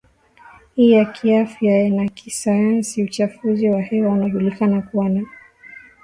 [0.83, 5.23] i ya kiafya na kisayansi Uchafuzi wa hewa unajulikana kuwa na